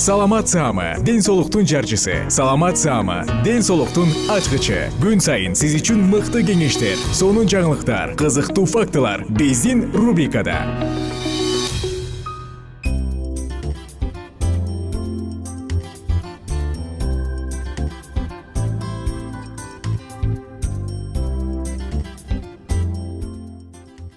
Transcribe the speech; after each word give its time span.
саламат 0.00 0.48
саама 0.48 0.94
ден 1.04 1.20
соолуктун 1.20 1.66
жарчысы. 1.66 2.24
Саламат 2.30 2.78
саама 2.78 3.26
ден 3.44 3.60
соолуктун 3.62 4.08
ачкычы. 4.32 4.88
Күн 4.96 5.20
сайын 5.20 5.52
сиз 5.52 5.74
үчүн 5.76 6.00
мыкты 6.08 6.40
кеңештер 6.40 6.96
сонун 7.12 7.44
жаңылыктар 7.44 8.14
кызыктуу 8.16 8.64
фактылар 8.64 9.26
биздин 9.28 9.90
рубрикада. 9.92 10.56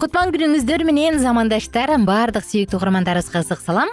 Кутман 0.00 0.32
күнүңүздөр 0.32 0.88
менен 0.88 1.20
замандаштар 1.20 1.92
баардык 2.08 2.48
сүйүктүү 2.48 2.80
угармандарыбызга 2.80 3.44
ысык 3.44 3.60
салам 3.60 3.92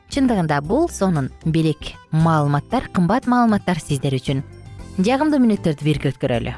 чындыгында 0.11 0.59
бул 0.61 0.89
сонун 0.91 1.29
белек 1.45 1.93
маалыматтар 2.11 2.89
кымбат 2.91 3.29
маалыматтар 3.31 3.79
сиздер 3.79 4.17
үчүн. 4.19 4.43
Жагымдуу 4.99 5.39
мүнөттөрдү 5.39 5.87
бирге 5.87 6.11
өткөрөлү. 6.11 6.57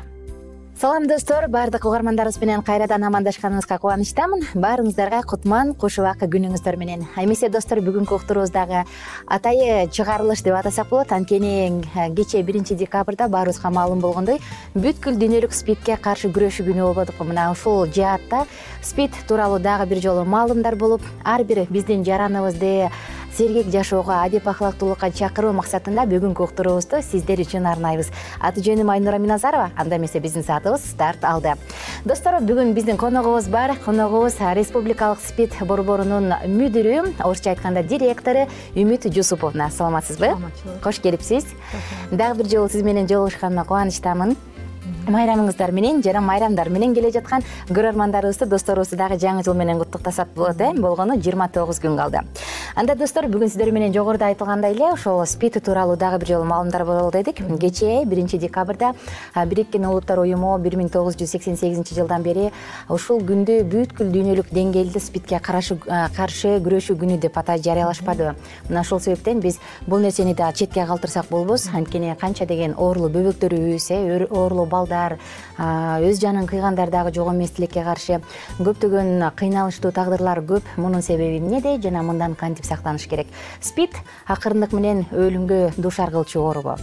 Салам 0.83 1.05
достор. 1.07 1.45
Баардык 1.47 1.85
угармандарыбыз 1.85 2.41
менен 2.41 2.63
кайрадан 2.65 3.03
амандашканыбызга 3.05 3.77
кубанычтамын. 3.77 4.41
Баарыңыздарга 4.57 5.21
кутман 5.29 5.75
куш 5.79 5.99
убакы 6.01 6.25
күнүңүздөр 6.27 6.75
менен. 6.81 7.05
Эмесе 7.15 7.47
достор 7.53 7.79
бүгүнкү 7.85 8.17
уктурубуз 8.17 8.51
дагы 8.51 8.81
атайы 9.27 9.87
чыгарылыш 9.93 10.41
деп 10.43 10.57
атасак 10.57 10.89
болот. 10.89 11.13
Анткени 11.13 11.85
кечээ 12.17 12.43
биринчи 12.43 12.75
декабрда 12.75 13.29
баарыбызга 13.29 13.69
маалым 13.69 14.01
болгондой 14.01 14.41
бүткүл 14.73 15.21
дүйнөлүк 15.21 15.53
спидке 15.53 15.95
каршы 15.95 16.33
күрөшүү 16.33 16.67
күнү 16.73 16.89
атып 17.05 17.21
мына 17.21 17.51
ушул 17.53 17.85
жаатта 17.85 18.43
спид 18.81 19.13
тууралуу 19.29 19.59
дагы 19.59 19.85
бир 19.87 20.01
жолу 20.01 20.25
маалымдар 20.25 20.75
болуп 20.75 21.05
ар 21.23 21.45
бир 21.45 21.67
биздин 21.69 22.03
жараныбызды 22.03 22.89
сергек 23.37 23.67
жашоого 23.71 24.21
адеп 24.21 24.47
ахлактуулукка 24.47 25.09
чакыруу 25.11 25.53
максатында 25.57 26.05
бүгүнкү 26.09 26.43
уктуруубузду 26.45 27.01
сиздер 27.01 27.41
үчүн 27.41 27.65
арнайбыз. 27.65 28.11
Аты 28.39 28.61
жөнүм 28.61 28.91
айнура 28.93 29.17
миназарова 29.17 29.71
анда 29.75 29.97
эмесе 29.97 30.21
биздин 30.21 30.45
саатыбыз 30.45 30.85
старт 30.91 31.25
алды. 31.25 31.55
Достор 32.05 32.37
бүгүн 32.45 32.73
биздин 32.77 32.97
коногубуз 32.97 33.49
бар. 33.49 33.75
Коногубуз 33.85 34.37
республикалык 34.53 35.19
спид 35.25 35.57
борборунун 35.65 36.29
мүдүрү 36.45 37.23
орусча 37.23 37.55
айтканда 37.55 37.81
директору 37.83 38.45
үмүт 38.75 39.09
жусуповна. 39.09 39.71
Саламатсызбы? 39.71 40.35
Саламатчылык. 40.35 40.81
Кош 40.83 41.01
келипсиз. 41.01 41.49
Дагы 42.11 42.43
бир 42.43 42.51
жолу 42.53 42.69
сиз 42.69 42.83
менен 42.85 43.09
жолугушканыма 43.09 43.65
кубанычтамын. 43.65 44.37
Майрамыңыздар 45.07 45.71
менен 45.75 46.01
жана 46.03 46.21
майрамдар 46.23 46.69
менен 46.71 46.93
келе 46.95 47.09
жаткан 47.11 47.43
көрөрмандарыбызды 47.69 48.45
досторубузду 48.51 48.95
дагы 48.99 49.17
жаңы 49.19 49.43
жыл 49.43 49.55
менен 49.55 49.79
куттуктасак 49.79 50.29
болот 50.35 50.61
э 50.61 50.71
болгону 50.75 51.17
жыйырма 51.19 51.49
тогуз 51.51 51.79
күн 51.83 51.97
калды 51.97 52.21
анда 52.75 52.95
достор 52.97 53.27
бүгүн 53.29 53.51
сиздер 53.51 53.69
менен 53.69 53.93
жогоруда 53.93 54.31
айтылгандай 54.31 54.73
эле 54.73 54.87
ошол 54.95 55.19
спид 55.29 55.59
тууралуу 55.63 55.95
дагы 55.95 56.17
бир 56.23 56.27
жолу 56.27 56.45
маалымдар 56.49 56.85
бололу 56.85 57.11
дедик. 57.11 57.37
Кечээ 57.37 58.03
биринчи 58.05 58.39
декабрда 58.39 58.95
бириккен 59.35 59.85
улуттар 59.85 60.17
уюму 60.19 60.57
бир 60.57 60.75
миң 60.75 60.89
тогуз 60.89 61.13
жүз 61.15 61.35
сексен 61.35 61.55
сегизинчи 61.55 61.93
жылдан 61.93 62.23
бери 62.23 62.49
ушул 62.89 63.21
күндү 63.21 63.59
бүткүл 63.69 64.09
дүйнөлүк 64.09 64.49
деңгээлде 64.49 64.99
спидке 64.99 65.39
каршы 65.39 65.77
күрөшүү 65.85 66.97
күнү 66.97 67.19
деп 67.21 67.37
атап 67.37 67.61
жарыялашпадыбы 67.61 68.33
мына 68.69 68.81
ошол 68.81 68.99
себептен 68.99 69.39
биз 69.39 69.59
бул 69.85 69.99
нерсени 69.99 70.33
дагы 70.33 70.57
четке 70.57 70.87
калтырсак 70.87 71.29
болбос. 71.29 71.69
Анткени 71.73 72.15
канча 72.19 72.47
деген 72.47 72.73
оорулуу 72.73 73.11
бөбөктөрүбүз 73.13 73.91
э 73.91 74.25
оорулуу 74.31 74.65
балдар 74.65 75.19
өз 75.59 76.19
жанын 76.19 76.47
кыйгандар 76.47 76.89
дагы 76.89 77.13
жок 77.13 77.29
эмес 77.35 77.51
тилекке 77.51 77.83
каршы 77.83 78.21
көптөгөн 78.57 79.29
кыйналыштуу 79.35 79.91
тагдырлар 79.91 80.41
көп. 80.41 80.63
Мунун 80.77 81.03
себеби 81.03 81.37
эмнеде? 81.37 81.79
Жана 81.79 82.01
мындан 82.01 82.35
кантип 82.35 82.62
сактаныш 82.63 83.07
керек. 83.07 83.27
Спид 83.61 83.95
акырындык 84.27 84.73
менен 84.73 85.05
өлүмгө 85.11 85.73
дуушар 85.77 86.11
кылчу 86.11 86.41
оорубу 86.41 86.77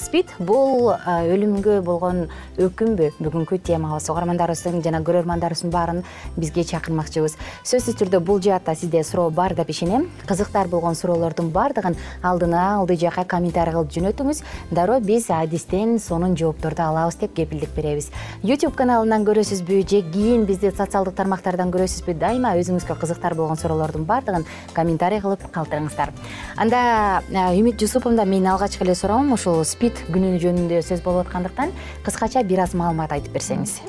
спид 0.00 0.30
бул 0.38 0.92
өлүмгө 1.06 1.80
болгон 1.84 2.26
өкүмбү. 2.58 3.10
Бүгүнкү 3.20 3.58
темабыз 3.64 4.08
угармандарыбыздын 4.12 4.82
жана 4.84 5.00
көрөрмандарыбыздын 5.06 5.72
баарын 5.72 6.02
бизге 6.36 6.64
чакырмакчыбыз. 6.68 7.36
Сөзсүз 7.64 7.96
түрдө 8.00 8.20
бул 8.20 8.40
жаатта 8.42 8.74
сизде 8.74 9.02
суроо 9.04 9.30
бар 9.30 9.54
деп 9.54 9.70
ишенем. 9.70 10.08
Кызыктар 10.26 10.68
болгон 10.68 10.94
суроолордун 10.94 11.50
баардыгын 11.50 11.96
алдына 12.22 12.76
алды 12.78 12.96
жакка 12.96 13.24
комментарий 13.24 13.72
кылып 13.72 13.92
жөнөтүңүз 13.96 14.42
дароо 14.70 15.00
биз 15.00 15.30
адистен 15.30 15.98
сонун 15.98 16.36
жоопторду 16.36 16.82
алабыз 16.82 17.16
деп 17.20 17.34
кепилдик 17.34 17.74
беребиз. 17.76 18.10
Youtube 18.42 18.74
каналынан 18.76 19.24
көрөсүзбү 19.24 19.82
же 19.88 20.02
кийин 20.12 20.44
бизди 20.46 20.70
социалдык 20.70 21.14
тармактардан 21.16 21.72
көрөсүзбү 21.72 22.14
дайыма 22.18 22.54
өзүңүзгө 22.60 22.98
кызыктар 23.00 23.34
болгон 23.34 23.56
суроолордун 23.56 24.04
баардыгын 24.04 24.44
комментарий 24.74 25.20
кылып 25.20 25.46
калтырыңыздар. 25.52 26.12
Анда 26.56 27.22
үмүт 27.30 27.80
жусуповна 27.80 28.24
менин 28.24 28.52
алгачкы 28.52 28.84
эле 28.84 28.94
суроом. 28.94 29.32
Ушул 29.32 29.64
күнү 30.12 30.36
жөнүндө 30.42 30.82
сөз 30.82 31.02
болуп 31.04 31.26
аткандыктан 31.26 31.72
кыскача 32.04 32.42
бир 32.44 32.64
аз 32.64 32.74
маалымат 32.74 33.12
айтып 33.12 33.32
берсеңиз. 33.36 33.80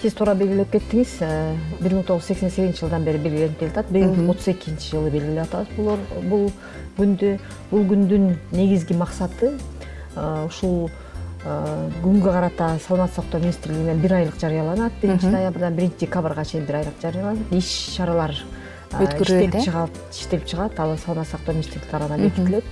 Сиз 0.00 0.14
туура 0.16 0.32
белгилеп 0.34 0.70
кеттиңиз 0.72 1.18
э, 1.20 1.28
бир 1.80 1.92
миң 1.92 2.06
тогуз 2.08 2.24
жүз 2.24 2.30
сексен 2.30 2.50
сегизинчи 2.50 2.80
жылдан 2.80 3.04
бери 3.04 3.18
белгиленип 3.20 3.58
келатат 3.60 3.90
быйыл 3.92 4.30
отуз 4.32 4.46
экинчи 4.48 4.94
жылы 4.94 5.10
белгилеп 5.12 5.44
атабыз 5.44 6.30
бул 6.30 6.46
күндү 6.96 7.34
бул 7.70 7.84
күндүн 7.90 8.30
негизги 8.52 8.96
максаты 8.96 9.50
э, 9.52 10.46
ушул 10.46 10.88
э, 10.88 11.90
күнгө 12.00 12.32
карата 12.32 12.70
саламаттык 12.86 13.18
сактоо 13.18 13.40
министрлигинен 13.40 14.00
бир 14.00 14.14
айлык 14.22 14.40
жарыяланат. 14.40 14.96
Биринчи 15.02 15.26
ноябрдан 15.26 15.76
биринчи 15.76 16.06
декабрга 16.06 16.44
чейин 16.44 16.64
бир 16.64 16.80
айлык 16.80 16.96
жарыяланат. 17.02 17.52
Иш 17.52 17.68
чаралар 17.98 18.32
өткөрүлөт 18.90 19.60
иштелип 20.14 20.48
чыгат. 20.48 20.80
Ал 20.80 20.96
сааламат 20.96 21.28
сактоо 21.28 21.54
министрлиги 21.54 21.92
тарабынан 21.92 22.24
бекитилет 22.24 22.64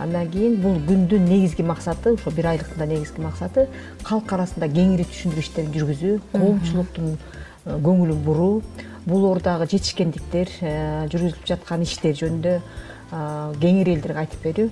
андан 0.00 0.30
кийин 0.32 0.56
бул 0.62 0.78
күндүн 0.88 1.26
негизги 1.28 1.64
максаты 1.66 2.14
ушул 2.16 2.32
бир 2.32 2.50
айлыктын 2.54 2.78
да 2.80 2.86
негизги 2.88 3.20
максаты 3.20 3.66
калк 4.02 4.32
арасында 4.32 4.68
кеңири 4.72 5.04
түшүндүрүү 5.10 5.44
иштерин 5.44 5.74
жүргүзүү 5.74 6.14
коомчулуктун 6.32 7.10
э, 7.16 7.76
көңүлүн 7.84 8.22
буруу. 8.24 8.62
Булордагы 9.04 9.68
жетишкендиктер 9.72 10.54
э, 10.60 10.72
жүргүзүлүп 11.12 11.44
жаткан 11.52 11.84
иштер 11.84 12.16
жөнүндө 12.22 12.56
кеңири 13.60 13.96
элдерге 13.96 14.24
айтып 14.24 14.44
берүү. 14.48 14.68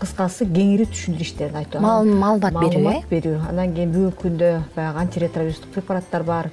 Кыскасы 0.00 0.48
кеңири 0.50 0.88
түшүндүрүү 0.90 1.28
иштерин 1.28 1.60
айтуу 1.60 1.82
маалымат 1.84 2.56
берүү 2.58 2.80
э? 2.80 2.84
маалымат 2.84 3.10
берүү. 3.12 3.36
Андан 3.48 3.76
кийин 3.76 3.92
бүгүнкү 3.94 4.24
күндө 4.26 4.54
баягы 4.74 5.04
антиретровирустук 5.06 5.76
препараттар 5.76 6.26
бар. 6.26 6.50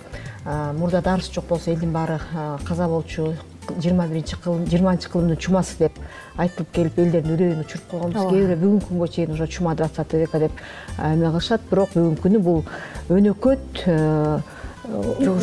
Мурда 0.77 1.01
дарысы 1.01 1.33
жок 1.33 1.49
болсо 1.49 1.73
элдин 1.73 1.91
баары 1.91 2.19
каза 2.67 2.87
болчу 2.87 3.33
жыйырма 3.79 4.07
биринчи 4.07 4.35
кылым 4.44 4.65
жыйырманчы 4.68 5.09
кылымдын 5.09 5.38
чумасы 5.38 5.77
деп 5.79 6.00
айтылып 6.38 6.71
келип 6.75 7.00
элдердин 7.00 7.35
үрөйүн 7.35 7.62
учуруп 7.65 7.85
койгонбуз. 7.91 8.25
Кээ 8.31 8.41
бирөө 8.41 8.59
бүгүнкү 8.63 8.88
күнгө 8.89 9.07
чейин 9.13 9.35
ошо 9.35 9.47
чума 9.47 9.75
двадцатого 9.75 10.19
века 10.19 10.39
деп 10.39 10.51
эме 10.97 11.29
кылышат 11.29 11.62
бирок 11.69 11.94
бүгүнкү 11.94 12.21
күнү 12.25 12.39
бул 12.39 12.63
өнөкөт 13.09 13.85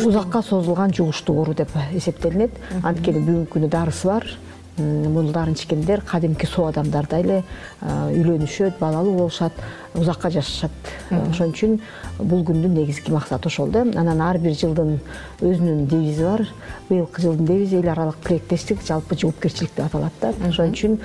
узакка 0.05 0.41
созулган 0.43 0.93
жугуштуу 0.93 1.39
оору 1.39 1.53
деп 1.53 1.71
эсептелинет. 1.93 2.51
Анткени 2.83 3.23
бүгүнкү 3.23 3.53
күнү 3.55 3.69
дарысы 3.71 4.07
бар 4.07 4.27
муну 4.77 5.31
даарыны 5.31 5.55
ичкендер 5.55 6.01
кадимки 6.01 6.45
соо 6.45 6.67
адамдардай 6.69 7.21
эле 7.23 7.43
үйлөнүшөт 7.81 8.79
балалуу 8.79 9.15
болушат 9.17 9.53
узакка 9.95 10.29
жашашат. 10.29 10.71
Ошон 11.09 11.51
үчүн 11.51 11.79
бул 12.19 12.43
күндүн 12.47 12.75
негизги 12.77 13.11
максаты 13.11 13.49
ошол 13.49 13.71
да. 13.71 13.81
Анан 13.81 14.21
ар 14.21 14.37
бир 14.37 14.53
жылдын 14.53 14.99
өзүнүн 15.41 15.87
девизи 15.87 16.23
бар. 16.23 16.45
Быйылкы 16.89 17.21
жылдын 17.21 17.45
девизи 17.45 17.79
эл 17.81 17.89
аралык 17.89 18.21
тилектештик 18.27 18.85
жалпы 18.87 19.17
жоопкерчилик 19.17 19.75
деп 19.75 19.85
аталат 19.85 20.13
да. 20.21 20.33
Ошон 20.47 20.71
үчүн 20.71 20.99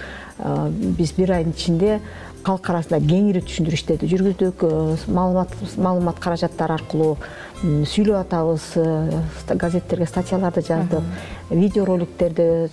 биз 0.99 1.13
бир 1.17 1.33
айдын 1.33 1.57
ичинде 1.57 2.01
калк 2.45 2.69
арасында 2.69 3.01
кеңири 3.01 3.41
түшүндүрүү 3.41 3.79
иштерди 3.79 4.11
жүргүздүк. 4.13 4.67
Маалымат 5.09 5.55
маалымат 5.81 6.21
каражаттары 6.21 6.77
аркылуу 6.77 7.17
сүйлөп 7.65 8.19
атабыз 8.19 8.65
э, 8.77 9.55
газеттерге 9.57 10.07
статьяларды 10.07 10.61
жаздык 10.67 11.03
видеороликтерди 11.51 12.69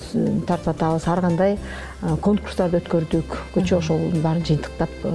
тартып 0.48 0.74
атабыз. 0.74 1.08
Ар 1.08 1.22
кандай 1.24 1.56
э, 1.56 2.16
конкурстарды 2.22 2.82
өткөрдүк. 2.82 3.38
Көчө 3.56 3.80
ошолордун 3.80 4.26
баарын 4.26 4.48
жыйынтыктап 4.50 5.06
э, 5.08 5.14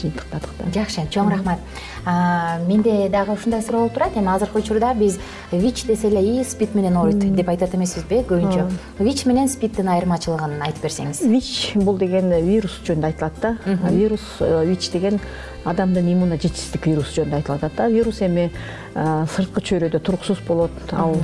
жыйынтыктадык 0.00 0.54
да. 0.60 0.70
Жакшы 0.78 1.06
чоң 1.10 1.32
рахмат 1.34 1.58
менде 2.06 3.08
дагы 3.08 3.32
ушундай 3.32 3.62
суроо 3.62 3.82
болуп 3.82 3.94
турат. 3.94 4.16
Эми 4.16 4.28
азыркы 4.34 4.58
учурда 4.58 4.94
биз 4.94 5.18
вич 5.52 5.84
десе 5.84 6.08
эле 6.08 6.40
и 6.40 6.44
спид 6.44 6.74
менен 6.74 6.96
ооруйт 6.96 7.20
деп 7.34 7.48
айтат 7.48 7.74
эмеспизби 7.74 8.22
көбүнчө. 8.28 8.70
Вич 8.98 9.26
менен 9.26 9.48
спидтин 9.48 9.88
айырмачылыгын 9.88 10.60
айтып 10.62 10.84
берсеңиз. 10.84 11.22
Вич 11.28 11.72
бул 11.76 11.98
деген 11.98 12.30
вирус 12.46 12.80
жөнүндө 12.86 13.12
айтылат 13.12 13.40
да. 13.42 13.56
Вирус 13.90 14.24
вич 14.40 14.90
деген 14.90 15.20
адамдын 15.64 16.06
иммуно 16.12 16.36
жетишсиздик 16.40 16.86
вирусу 16.86 17.20
жөнүндө 17.20 17.36
айтылып 17.42 17.64
атат 17.64 17.76
да. 17.76 17.88
Вирус 17.92 18.22
эми 18.24 18.50
сырткы 18.94 19.60
чөйрөдө 19.60 20.00
туруксуз 20.00 20.40
болот. 20.46 20.72
Ал 20.92 21.14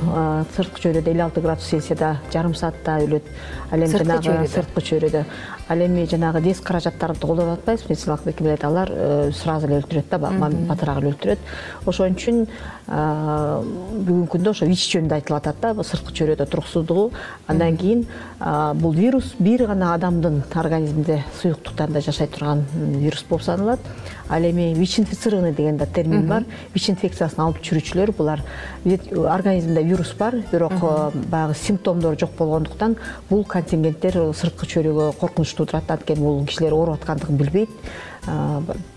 сырткы 0.55 0.83
чөйрөдө 0.85 1.11
элүү 1.11 1.25
алты 1.25 1.41
градус 1.41 1.67
цельсияда 1.71 2.17
жарым 2.33 2.53
саатта 2.55 2.99
өлөт. 3.01 3.25
Ал 3.71 3.81
эми 3.81 3.97
жанагы 3.97 4.47
сырткы 4.53 4.83
чөйрөдө. 4.91 5.25
Ал 5.67 5.81
эми 5.83 6.05
жанагы 6.05 6.41
дез 6.41 6.61
каражаттарды 6.61 7.19
колдонуп 7.19 7.57
атпайбызбы 7.59 7.91
медициналык 7.91 8.25
мекемелерде 8.25 8.67
алар 8.67 8.91
э, 8.91 9.31
сразу 9.35 9.67
эле 9.67 9.81
өлтүрөт 9.81 10.07
да 10.11 10.17
батыраак 10.67 11.01
эле 11.01 11.11
өлтүрөт. 11.13 11.39
Ошон 11.85 12.15
үчүн 12.17 12.43
бүгүнкү 12.87 14.31
күндө 14.35 14.53
ошо 14.53 14.67
вич 14.69 14.85
жөнүндө 14.93 15.17
айтылып 15.17 15.39
атат 15.41 15.61
да 15.61 15.83
сырткы 15.83 16.13
чөйрөдө 16.15 16.45
туруксуздугу. 16.47 17.11
Андан 17.47 17.77
кийин 17.77 18.05
бул 18.79 18.93
вирус 18.95 19.33
бир 19.39 19.65
гана 19.67 19.93
адамдын 19.95 20.43
организминде 20.55 21.23
суюктуктарында 21.41 22.01
жашай 22.01 22.27
турган 22.27 22.63
вирус 22.75 23.25
болуп 23.29 23.43
саналат. 23.43 23.79
Ал 24.29 24.43
эми 24.43 24.73
вич 24.73 24.99
инфицированный 24.99 25.53
деген 25.53 25.77
да 25.77 25.85
термин 25.85 26.27
бар. 26.27 26.43
Вич 26.73 26.89
инфекциясын 26.89 27.43
алып 27.43 27.61
жүрүүчүлөр 27.63 28.11
булар 28.15 28.43
организмде 28.85 29.83
вирус 29.83 30.13
бар 30.17 30.35
бирок 30.51 30.73
баягы 31.29 31.55
симптомдору 31.55 32.17
жок 32.19 32.31
болгондуктан 32.37 32.95
бул 33.29 33.43
контингенттер 33.43 34.33
сырткы 34.33 34.67
чөйрөгө 34.67 35.13
коркунуч 35.19 35.53
туудурат 35.55 35.91
анткени 35.91 36.23
бул 36.23 36.45
кишилер 36.45 36.73
ооруп 36.73 37.01
аткандыгын 37.01 37.37
билбейт 37.37 37.69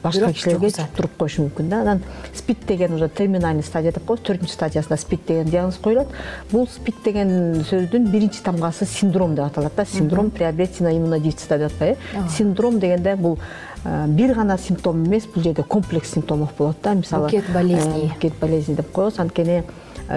башка 0.03 0.33
кишилерге 0.33 0.71
жуктуруп 0.75 1.17
коюшу 1.19 1.45
мүмкүн 1.47 1.69
да. 1.71 1.81
Анан 1.83 2.03
спид 2.35 2.67
деген 2.67 2.95
уже 2.95 3.09
терминальный 3.09 3.63
стадия 3.63 3.93
деп 3.93 4.05
коебуз 4.05 4.25
төртүнчү 4.27 4.53
стадиясында 4.53 4.97
спид 4.99 5.27
деген 5.29 5.51
диагноз 5.51 5.79
коюлат. 5.83 6.09
Бул 6.51 6.67
спид 6.69 6.97
деген 7.05 7.63
сөздүн 7.69 8.11
биринчи 8.11 8.43
тамгасы 8.43 8.87
синдром 8.87 9.35
деп 9.35 9.47
аталат 9.47 9.77
да. 9.77 9.85
Синдром 9.85 10.31
приобретенного 10.31 10.97
иммунодефицита 10.97 11.59
деп 11.59 11.73
атпайбы 11.73 11.99
э. 12.15 12.29
Синдром 12.37 12.81
дегенде 12.81 13.17
бул 13.17 13.39
бир 13.85 14.35
гана 14.35 14.59
симптом 14.59 15.05
эмес 15.07 15.27
бул 15.27 15.43
жерде 15.43 15.63
комплекс 15.63 16.13
симптомов 16.13 16.51
болот 16.59 16.77
да. 16.83 16.95
Мисалы 16.95 17.27
букет 17.27 17.53
болезни. 17.53 18.07
э, 18.07 18.15
букет 18.15 18.35
болезни 18.41 18.75
деп 18.75 18.91
коебуз. 18.91 19.19
Анткени 19.19 19.63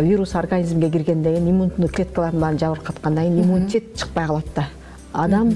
вирус 0.02 0.36
организмге 0.36 0.90
киргенден 0.90 1.36
кийин 1.36 1.50
иммундуу 1.50 1.88
клеткалардын 1.88 2.40
баарын 2.40 2.60
жабыркаткандан 2.60 3.26
кийин 3.26 3.44
иммунитет 3.44 3.96
чыкпай 3.96 4.26
калат 4.26 4.46
да 4.56 4.68
адам 5.14 5.54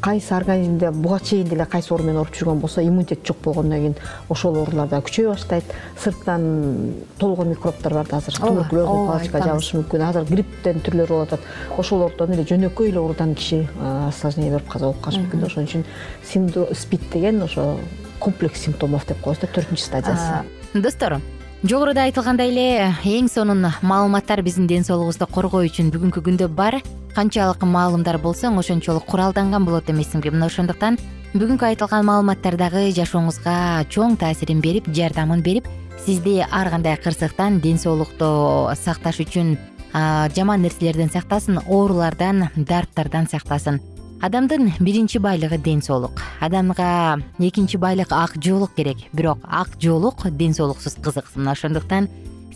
кайсы 0.00 0.32
организмде 0.34 0.90
буга 0.90 1.18
чейин 1.20 1.48
деле 1.48 1.66
кайсы 1.66 1.92
оору 1.92 2.04
менен 2.04 2.20
ооруп 2.20 2.34
жүргөн 2.34 2.60
болсо 2.60 2.82
иммунитет 2.82 3.26
жок 3.26 3.36
болгондон 3.42 3.78
кийин 3.78 3.96
ошол 4.28 4.56
оорулар 4.56 4.88
дагы 4.88 5.08
күчөйө 5.08 5.32
баштайт. 5.34 5.64
Сырттан 5.98 6.94
толгон 7.18 7.48
микробдор 7.50 7.94
бар 7.94 8.06
да 8.08 8.16
азыр 8.16 8.34
туберкулезный 8.38 9.06
палочка 9.06 9.42
жабышы 9.42 9.76
мүмкүн. 9.80 10.06
Азыр 10.08 10.24
грипптен 10.30 10.80
түрлөрү 10.80 11.08
болуп 11.08 11.32
атат. 11.32 11.40
Ошолордон 11.78 12.32
эле 12.32 12.46
жөнөкөй 12.46 12.90
эле 12.90 13.00
оорудан 13.00 13.34
киши 13.34 13.66
осложнение 14.08 14.52
берип 14.54 14.70
каза 14.70 14.86
болуп 14.86 15.02
калышы 15.02 15.26
мүмкүн 15.26 15.40
да. 15.40 15.46
Ошон 15.46 15.66
үчүн 15.66 16.74
спид 16.74 17.10
деген 17.12 17.42
ошо 17.42 17.78
комплекс 18.20 18.62
симптомов 18.62 19.06
деп 19.06 19.20
коебуз 19.20 19.42
да 19.42 19.48
төртүнчү 19.50 19.82
стадиясы. 19.82 20.44
Достор 20.74 21.18
жогоруда 21.62 22.06
айтылгандай 22.06 22.50
эле 22.50 22.94
эң 23.04 23.28
сонун 23.30 23.66
маалыматтар 23.82 24.42
биздин 24.42 24.66
ден 24.66 24.84
соолугубузду 24.86 25.26
коргоо 25.26 25.66
үчүн 25.66 25.90
бүгүнкү 25.94 26.22
күндө 26.22 26.48
бар 26.48 26.80
канчалык 27.16 27.62
маалымдар 27.62 28.18
болсоң 28.18 28.58
ошончолук 28.58 29.04
куралданган 29.10 29.64
болот 29.64 29.90
эмессиңби 29.90 30.32
мына 30.32 30.48
ошондуктан 30.48 30.98
бүгүнкү 31.34 31.68
айтылган 31.72 32.06
маалыматтар 32.08 32.56
дагы 32.60 32.88
жашооңузга 32.96 33.84
чоң 33.92 34.16
таасирин 34.20 34.60
берип 34.64 34.88
жардамын 34.92 35.42
берип 35.42 35.68
сизди 36.06 36.40
ар 36.42 36.70
кандай 36.70 36.96
кырсыктан 36.96 37.60
ден 37.60 37.78
соолукту 37.78 38.72
сакташ 38.84 39.20
үчүн 39.24 39.56
жаман 39.92 40.62
нерселерден 40.62 41.10
сактасын 41.12 41.60
оорулардан 41.68 42.48
дарттардан 42.56 43.28
сактасын. 43.28 43.80
Адамдын 44.22 44.72
биринчи 44.80 45.18
байлыгы 45.18 45.58
ден 45.58 45.82
соолук 45.82 46.22
адамга 46.40 47.20
экинчи 47.38 47.76
байлык 47.76 48.12
ак 48.12 48.36
жоолук 48.36 48.74
керек. 48.74 48.96
Бирок 49.12 49.38
ак 49.44 49.68
жоолук 49.80 50.30
ден 50.30 50.54
соолуксуз 50.54 50.94
кызык 50.94 51.26
мына 51.34 51.52
ошондуктан 51.52 52.08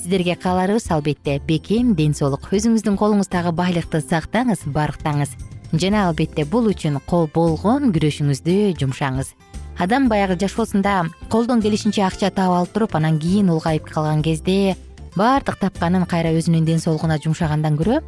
сиздерге 0.07 0.37
кааларыбыз 0.37 0.91
албетте. 0.91 1.41
Бекем 1.49 1.97
ден 1.97 2.15
соолук. 2.15 2.47
Өзүңүздүн 2.55 2.95
колуңуздагы 2.95 3.51
байлыкты 3.51 3.99
сактаңыз 3.99 4.63
барктаңыз. 4.71 5.33
Жана 5.75 6.07
албетте 6.07 6.45
бул 6.47 6.69
үчүн 6.71 7.01
болгон 7.11 7.91
күрөшүңүздү 7.91 8.77
жумшаңыз. 8.79 9.35
Адам 9.83 10.07
баягы 10.09 10.39
жашоосунда 10.39 11.11
колдон 11.29 11.61
келишинче 11.61 12.05
акча 12.07 12.31
таап 12.31 12.55
алып 12.55 12.73
туруп 12.73 12.95
анан 12.95 13.19
кийин 13.19 13.51
улгайып 13.51 13.91
калган 13.91 14.23
кезде 14.23 14.77
баардык 15.17 15.59
тапканын 15.59 16.07
кайра 16.07 16.31
өзүнүн 16.39 16.65
ден 16.65 16.79
соолугуна 16.79 17.19
жумшагандан 17.19 17.77
көрө 17.77 18.01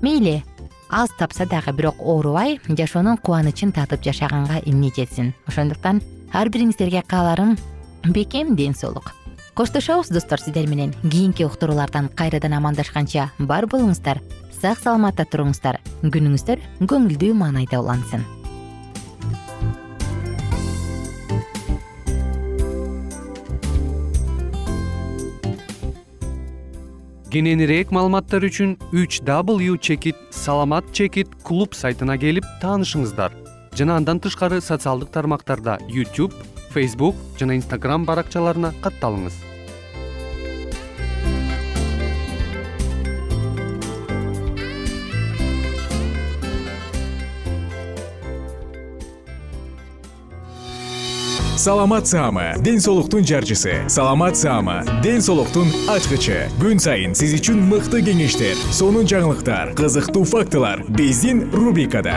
мейли 0.00 0.42
аз 0.90 1.10
тапса 1.18 1.44
дагы 1.46 1.76
бирок 1.76 2.00
оорубай 2.00 2.60
жашоонун 2.66 3.18
кубанычын 3.18 3.72
татып 3.72 4.02
жашаганга 4.02 4.62
эмне 4.64 4.90
жетсин? 4.96 5.34
Ошондуктан 5.46 6.02
ар 6.32 6.48
бириңиздерге 6.48 7.04
кааларым 7.06 7.58
бекем 8.04 8.56
ден 8.56 8.74
соолук 8.74 9.12
коштошобуз 9.54 10.08
достор 10.08 10.40
сиздер 10.40 10.66
менен. 10.66 10.94
Кийинки 11.02 11.44
уктуруулардан 11.44 12.08
кайрадан 12.08 12.52
амандашканча 12.52 13.30
бар 13.38 13.66
болуңуздар. 13.66 14.20
Сак 14.60 14.78
саламатта 14.78 15.26
туруңуздар. 15.28 15.80
Күнүңүздөр 16.02 16.60
көңүлдүү 16.88 17.34
маанайда 17.34 17.80
улансын. 17.82 18.24
Кененирээк 27.32 27.92
маалыматтар 27.96 28.44
үчүн 28.44 28.76
үч 28.92 29.22
w 29.24 29.76
чекит 29.80 30.16
саламат 30.30 30.92
чекит 30.92 31.28
клуб 31.42 31.72
сайтына 31.72 32.18
келип 32.20 32.44
таанышыңыздар. 32.60 33.32
Жана 33.72 33.96
андан 33.96 34.20
тышкары 34.20 34.60
социалдык 34.60 35.08
тармактарда 35.08 35.78
youtube 35.88 36.36
facebook 36.72 37.16
жана 37.38 37.60
instagram 37.60 38.06
баракчаларына 38.08 38.74
катталыңыз. 38.84 39.40
Саламат 51.62 52.08
саама 52.08 52.56
ден 52.58 52.80
соолуктун 52.80 53.22
жарчысы. 53.22 53.84
Саламат 53.86 54.36
саама 54.36 54.82
ден 55.04 55.22
соолуктун 55.22 55.68
ачкычы. 55.86 56.48
Күн 56.58 56.82
сайын 56.82 57.14
сиз 57.14 57.36
үчүн 57.36 57.60
мыкты 57.70 58.00
кеңештер 58.02 58.58
сонун 58.74 59.06
жаңылыктар 59.06 59.70
кызыктуу 59.78 60.24
фактылар. 60.26 60.82
Биздин 60.90 61.44
рубрикада 61.54 62.16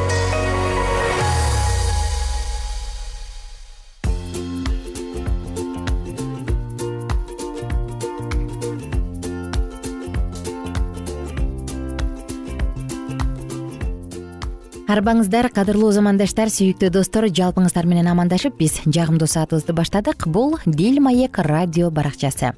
арбаңыздар 14.91 15.47
кадырлуу 15.55 15.93
замандаштар 15.95 16.49
сүйүктүү 16.51 16.89
достор 16.91 17.27
жалпыңыздар 17.31 17.85
менен 17.87 18.09
амандашып 18.11 18.57
биз 18.59 18.81
жагымдуу 18.83 19.27
саатыбызды 19.29 19.71
баштадык. 19.77 20.25
Бул 20.27 20.57
дил 20.65 20.99
маек 20.99 21.39
радио 21.39 21.89
баракчасы. 21.91 22.51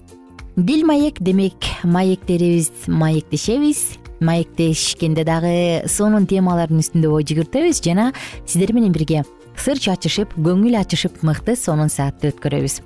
Дил 0.55 0.85
маек 0.87 1.21
демек 1.21 1.67
маектерибиз 1.83 2.71
маектешебиз 2.87 3.99
маектешкенде 4.19 5.25
дагы 5.27 5.83
сонун 5.85 6.25
темалардын 6.25 6.81
үстүндө 6.81 7.13
ой 7.13 7.27
жүгүртөбүз 7.27 7.83
жана 7.85 8.09
сиздер 8.47 8.73
менен 8.73 8.95
бирге 8.95 9.23
сыр 9.59 9.77
чачышып 9.77 10.33
көңүл 10.37 10.79
ачышып 10.79 11.21
мыкты 11.27 11.57
сонун 11.59 11.91
саатты 11.91 12.31
өткөрөбүз 12.31 12.79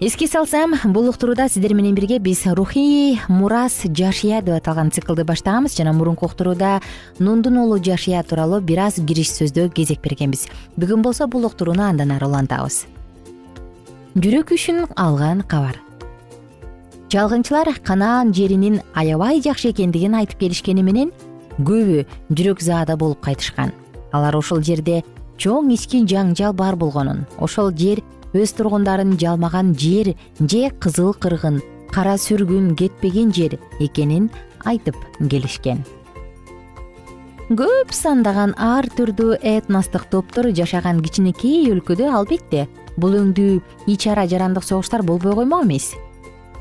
эске 0.00 0.26
салсам 0.26 0.74
бул 0.92 1.08
уктурууда 1.08 1.48
сиздер 1.48 1.72
менен 1.74 1.94
бирге 1.94 2.18
биз 2.18 2.46
рухий 2.46 3.20
мурас 3.28 3.82
жашия 3.84 4.42
деп 4.42 4.56
аталган 4.56 4.90
циклды 4.90 5.24
баштаганбыз 5.24 5.76
жана 5.76 5.92
мурунку 5.92 6.26
уктурууда 6.26 6.80
нундун 7.20 7.58
уулу 7.58 7.78
жашия 7.78 8.22
тууралуу 8.24 8.60
бир 8.60 8.80
аз 8.80 8.94
кириш 8.94 9.30
сөздө 9.30 9.70
кезек 9.70 10.00
бергенбиз. 10.02 10.48
Бүгүн 10.76 11.02
болсо 11.02 11.28
бул 11.28 11.46
уктурууну 11.46 11.82
андан 11.82 12.10
ары 12.10 12.26
улантабыз. 12.26 12.86
Жүрөк 14.16 14.50
үчүн 14.50 14.86
алган 14.96 15.42
кабар. 15.42 15.78
Чалгынчылар 17.08 17.78
канаан 17.84 18.34
жеринин 18.34 18.80
аябай 18.94 19.40
жакшы 19.40 19.70
экендигин 19.70 20.14
айтып 20.18 20.40
келишкени 20.40 20.82
менен 20.82 21.12
көбү 21.58 22.04
жүрөк 22.34 22.60
заада 22.60 22.96
болуп 22.96 23.20
кайтышкан. 23.20 23.70
Алар 24.10 24.34
ошол 24.34 24.60
жерде 24.60 25.04
чоң 25.38 25.70
ички 25.70 26.02
жаңжал 26.02 26.52
бар 26.52 26.74
болгонун 26.74 27.26
ошол 27.38 27.70
жер 27.70 28.02
өз 28.34 28.52
тургундарын 28.58 29.14
жалмаган 29.18 29.74
жер 29.78 30.14
же 30.40 30.70
кызыл 30.82 31.14
кыргын 31.14 31.60
кара 31.94 32.16
сүргүн 32.18 32.74
кетпеген 32.74 33.30
жер 33.32 33.58
экенин 33.78 34.30
айтып 34.66 34.96
келишкен. 35.30 35.84
Көп 37.44 37.92
сандаган 37.92 38.54
ар 38.56 38.88
түрдүү 38.88 39.36
этностук 39.44 40.08
топтор 40.10 40.48
жашаган 40.56 41.02
кичинекей 41.04 41.68
өлкөдө 41.70 42.08
албетте 42.08 42.66
бул 42.96 43.14
өңдүү 43.20 43.60
ич 43.86 44.06
ара 44.08 44.24
жарандык 44.26 44.64
согуштар 44.64 45.04
болбой 45.04 45.36
коймок 45.36 45.66
эмес. 45.66 45.92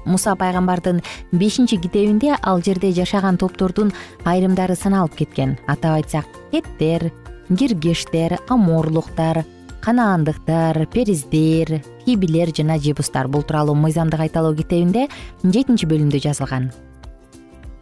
Муса 0.06 0.36
пайгамбардын 0.36 1.02
бешинчи 1.32 1.78
китебинде 1.78 2.36
ал 2.42 2.62
жерде 2.62 2.92
жашаган 2.92 3.38
топтордун 3.38 3.94
айрымдары 4.26 4.76
саналып 4.76 5.16
кеткен. 5.16 5.58
Атап 5.68 5.96
айтсак 6.04 6.28
кеттер 6.52 7.14
киргештер 7.48 8.38
аморлуктар 8.50 9.46
канаандыктар 9.84 10.86
периздер 10.88 11.84
хибилер 12.06 12.56
жана 12.56 12.80
жебустар. 12.80 13.28
Бул 13.28 13.44
тууралуу 13.44 13.76
мыйзамды 13.76 14.18
кайталоо 14.18 14.56
китебинде 14.56 15.10
жетинчи 15.44 15.86
бөлүмдө 15.86 16.22
жазылган. 16.24 16.72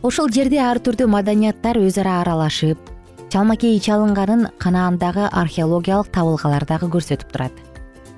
Ошол 0.02 0.32
жерде 0.34 0.58
ар 0.66 0.82
түрдүү 0.82 1.06
маданияттар 1.08 1.78
өз 1.78 2.00
ара 2.02 2.22
аралашып 2.24 2.80
чалмакей 3.30 3.78
чалынганын 3.80 4.48
канаандагы 4.58 5.28
археологиялык 5.30 6.10
табылгалар 6.12 6.66
дагы 6.66 6.90
көрсөтүп 6.90 7.30
турат. 7.32 7.54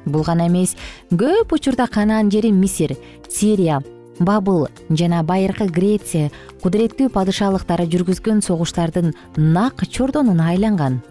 Бул 0.06 0.24
гана 0.24 0.48
эмес 0.48 0.78
көп 1.12 1.52
учурда 1.52 1.88
канаан 1.88 2.32
жери 2.32 2.52
мисир 2.52 2.96
сирия 3.30 3.82
бабыл 4.20 4.70
жана 4.90 5.24
байыркы 5.24 5.68
греция 5.68 6.32
кудуреттүү 6.64 7.12
падышалыктары 7.12 7.86
жүргүзгөн 7.92 8.42
согуштардын 8.48 9.14
нак 9.36 9.84
чордонуна 9.90 10.54
айланган. 10.56 11.02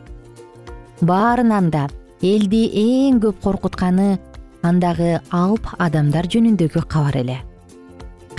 Баарынан 1.00 1.71
да 1.71 1.88
элди 2.23 2.69
эң 2.79 3.19
көп 3.23 3.41
коркутканы 3.43 4.21
андагы 4.62 5.17
алп 5.35 5.67
адамдар 5.83 6.29
жөнүндөгү 6.31 6.85
кабар 6.87 7.19
эле. 7.19 7.38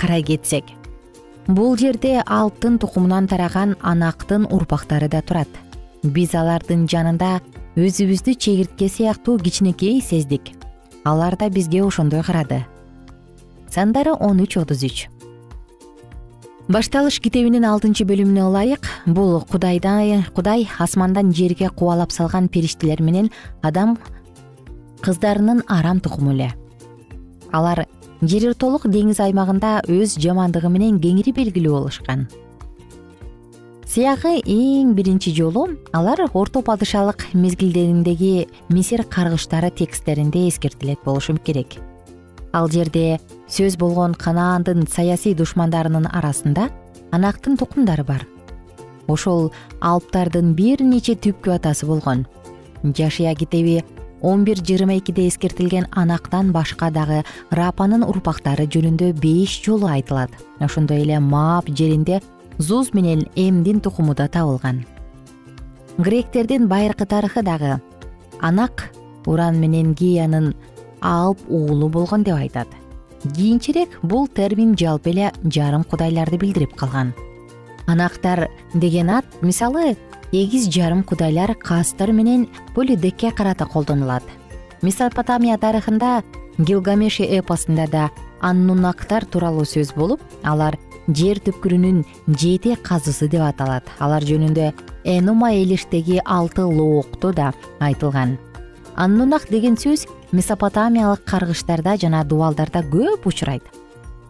Карай 0.00 0.24
кетсек 0.24 0.72
бул 1.46 1.76
жерде 1.76 2.22
алптын 2.24 2.78
тукумунан 2.80 3.28
тараган 3.28 3.76
анактын 3.82 4.46
урпактары 4.48 5.10
да 5.12 5.20
турат. 5.20 5.48
Биз 6.02 6.32
алардын 6.34 6.86
жанында 6.88 7.40
өзүбүздү 7.76 8.36
чегиртке 8.40 8.88
сыяктуу 8.88 9.36
кичинекей 9.38 10.00
сездик. 10.00 10.54
Алар 11.04 11.36
да 11.36 11.50
бизге 11.50 11.84
ошондой 11.84 12.22
карады. 12.22 12.64
Сандары 13.68 14.12
он 14.12 14.40
үч 14.40 14.56
отуз 14.56 14.82
үч 14.82 15.08
башталыш 16.68 17.18
китебинин 17.20 17.64
алтынчы 17.68 18.06
бөлүмүнө 18.08 18.46
ылайык. 18.48 18.86
Бул 19.06 19.42
кудайда 19.44 20.24
кудай 20.34 20.68
асмандан 20.78 21.32
жерге 21.32 21.68
кубалап 21.68 22.12
салган 22.12 22.48
периштелер 22.48 23.02
менен 23.02 23.30
адам 23.62 23.98
кыздарынын 25.04 25.62
арам 25.68 26.00
тукуму 26.00 26.32
эле. 26.32 26.52
Алар 27.52 27.84
жерортолук 28.22 28.88
деңиз 28.88 29.20
аймагында 29.20 29.82
өз 29.88 30.16
жамандыгы 30.16 30.70
менен 30.72 31.00
кеңири 31.00 31.34
белгилүү 31.36 31.76
болушкан. 31.76 32.28
Сыягы 33.84 34.40
эң 34.40 34.94
биринчи 34.96 35.34
жолу 35.36 35.68
алар 35.92 36.24
орто 36.32 36.62
падышалык 36.62 37.28
мезгилдериндеги 37.34 38.48
мисир 38.68 39.04
каргыштары 39.04 39.70
тексттеринде 39.70 40.48
эскертилет 40.48 41.04
болушу 41.04 41.36
керек 41.36 41.76
ал 42.54 42.70
жерде 42.70 43.18
сөз 43.50 43.76
болгон 43.76 44.14
канаандын 44.14 44.86
саясий 44.86 45.34
душмандарынын 45.34 46.06
арасында 46.06 46.70
анактын 47.12 47.58
тукумдары 47.58 48.04
бар. 48.06 48.22
Ошол 49.08 49.50
алптардын 49.80 50.54
бир 50.54 50.82
нече 50.82 51.18
түпкү 51.18 51.58
атасы 51.58 51.86
болгон. 51.86 52.24
Жашия 52.82 53.34
китеби 53.34 53.82
он 54.22 54.44
бир 54.44 54.62
жыйырма 54.62 54.98
экиде 54.98 55.26
эскертилген 55.28 55.88
анактан 55.90 56.52
башка 56.52 56.90
дагы 56.90 57.24
рапанын 57.50 58.06
урпактары 58.06 58.64
жөнүндө 58.64 59.12
беш 59.20 59.60
жолу 59.64 59.90
айтылат. 59.90 60.30
Ошондой 60.60 61.02
эле 61.02 61.18
маап 61.20 61.68
жеринде 61.68 62.22
зуз 62.58 62.94
менен 62.94 63.26
эмдин 63.34 63.80
тукуму 63.80 64.14
да 64.14 64.28
табылган. 64.28 64.86
Гректердин 65.98 66.68
байыркы 66.68 67.04
тарыхы 67.06 67.42
дагы 67.42 67.80
анак 68.40 68.90
уран 69.26 69.60
менен 69.60 69.92
геянын 69.94 70.54
алп 71.04 71.38
уулу 71.48 71.88
болгон 71.88 72.24
деп 72.24 72.36
айтат. 72.40 72.68
Кийинчерээк 73.24 74.00
бул 74.02 74.26
термин 74.28 74.74
жалпы 74.76 75.10
эле 75.10 75.32
жарым 75.44 75.84
кудайларды 75.84 76.38
билдирип 76.40 76.74
калган. 76.76 77.14
Анактар 77.86 78.48
деген 78.74 79.10
ат 79.10 79.24
мисалы 79.42 79.96
эгиз 80.32 80.68
жарым 80.68 81.04
кудайлар 81.04 81.54
кастор 81.54 82.12
менен 82.12 82.48
полидекке 82.74 83.30
карата 83.30 83.66
колдонулат. 83.66 84.24
Месопотамия 84.82 85.58
тарыхында 85.58 86.22
гилгамеш 86.58 87.20
эпосунда 87.20 87.86
да 87.90 88.10
аннунактар 88.40 89.24
тууралуу 89.24 89.64
сөз 89.64 89.94
болуп 89.96 90.20
алар 90.42 90.78
жер 91.08 91.40
түпкүрүнүн 91.44 92.04
жети 92.28 92.76
казысы 92.82 93.28
деп 93.28 93.44
аталат. 93.44 93.84
Алар 93.98 94.24
жөнүндө 94.24 94.72
энума 95.04 95.52
элиштеги 95.52 96.20
алты 96.24 96.64
лоокто 96.64 97.32
да 97.32 97.52
айтылган 97.80 98.38
аннунак 98.96 99.48
деген 99.50 99.76
сөз 99.76 100.06
месопотамиялык 100.32 101.24
каргыштарда 101.24 101.96
жана 102.00 102.24
дубалдарда 102.24 102.82
көп 102.86 103.26
учурайт. 103.26 103.62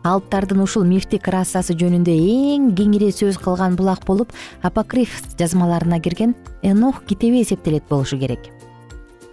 Алптардын 0.05 0.61
ушул 0.61 0.85
мифтик 0.85 1.29
расасы 1.33 1.73
жөнүндө 1.81 2.13
эң 2.13 2.73
кеңири 2.77 3.09
сөз 3.13 3.39
кылган 3.41 3.77
булак 3.77 4.05
болуп 4.05 4.33
апокриф 4.63 5.23
жазмаларына 5.39 6.01
кирген 6.01 6.35
энох 6.63 7.05
китеби 7.09 7.43
эсептелет 7.43 7.89
болушу 7.89 8.19
керек. 8.19 8.51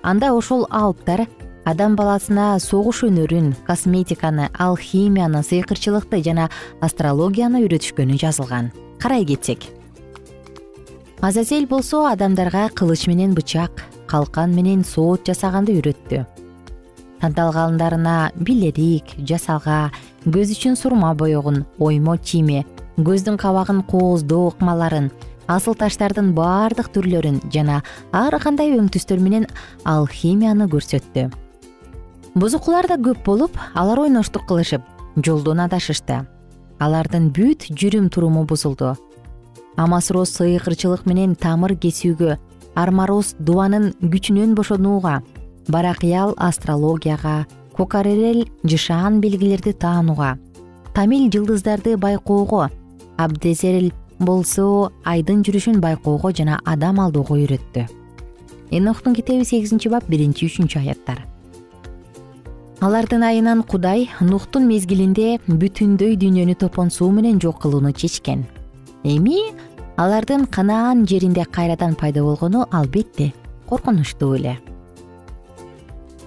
Анда 0.02 0.32
ошол 0.34 0.66
алптар 0.70 1.28
адам 1.66 1.96
баласына 1.96 2.58
согуш 2.60 3.04
өнөрүн 3.04 3.54
косметиканы 3.68 4.50
алхимияны 4.58 5.44
сыйкырчылыкты 5.44 6.24
жана 6.24 6.50
астрологияны 6.80 7.66
үйрөтүшкөнү 7.66 8.18
жазылган. 8.18 8.72
Карай 8.98 9.26
кетсек. 9.26 9.68
Азазель 11.22 11.68
болсо 11.68 12.08
адамдарга 12.10 12.70
кылыч 12.74 13.06
менен 13.08 13.36
бычак 13.36 13.84
калкан 14.12 14.52
менен 14.56 14.84
соот 14.84 15.24
жасаганды 15.28 15.78
үйрөттү. 15.80 16.26
Танталгандарына 17.22 18.32
билерик 18.36 19.14
жасалга 19.30 19.92
көз 20.26 20.56
үчүн 20.56 20.76
сурма 20.76 21.14
боегун 21.16 21.64
оймо 21.80 22.18
чийме 22.18 22.66
көздүн 22.98 23.38
кабагын 23.40 23.84
кооздоо 23.88 24.50
ыкмаларын 24.52 25.12
асыл 25.48 25.78
таштардын 25.78 26.34
баардык 26.38 26.90
түрлөрүн 26.96 27.40
жана 27.54 27.82
ар 28.12 28.38
кандай 28.42 28.74
өң 28.76 28.90
түстөр 28.94 29.22
менен 29.24 29.48
алхимияны 29.86 30.68
көрсөттү. 30.72 31.30
Бузукулар 32.36 32.88
да 32.88 32.98
көп 32.98 33.24
болуп 33.26 33.58
алар 33.76 34.06
ойноштук 34.08 34.48
кылышып 34.50 34.86
жолдон 35.18 35.64
адашышты 35.64 36.24
алардын 36.82 37.30
бүт 37.36 37.68
жүрүм 37.70 38.10
туруму 38.10 38.46
бузулду. 38.50 38.96
Амасроз 39.78 40.34
сыйкырчылык 40.38 41.06
менен 41.06 41.36
тамыр 41.36 41.76
кесүүгө 41.78 42.38
армароз 42.76 43.36
дубанын 43.40 43.94
күчүнөн 44.02 44.56
бошонууга 44.56 45.22
баракыял 45.68 46.34
астрологияга 46.38 47.46
кокаререл 47.78 48.46
жышаан 48.64 49.20
белгилерди 49.22 49.74
таанууга 49.74 50.38
тамил 50.94 51.30
жылдыздарды 51.32 51.98
байкоого 51.98 52.70
абдезерил 53.18 53.92
болсо 54.20 54.92
айдын 55.04 55.42
жүрүшүн 55.46 55.82
байкоого 55.82 56.32
жана 56.36 56.60
адам 56.66 57.00
алдоого 57.02 57.38
үйрөттү. 57.40 57.88
Энохтун 58.72 59.16
китеби 59.16 59.46
сегизинчи 59.46 59.90
бап 59.90 60.08
биринчи 60.08 60.48
үчүнчү 60.48 60.80
аяттар. 60.80 61.26
Алардын 62.82 63.24
айынан 63.24 63.64
кудай 63.64 64.08
нухтун 64.22 64.68
мезгилинде 64.70 65.40
бүтүндөй 65.48 66.16
дүйнөнү 66.22 66.56
топон 66.62 66.90
суу 66.90 67.12
менен 67.12 67.42
жок 67.42 67.62
кылууну 67.62 67.92
чечкен. 67.94 68.46
Эми 69.04 69.52
алардын 70.02 70.46
канаан 70.48 71.06
жеринде 71.06 71.44
кайрадан 71.46 71.94
пайда 71.96 72.24
болгону 72.24 72.66
албетте 72.72 73.34
коркунучтуу 73.70 74.34
эле. 74.36 74.56